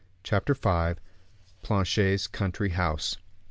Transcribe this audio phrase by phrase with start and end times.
[0.23, 0.99] Chapter V.
[1.61, 3.17] Planchet's Country House.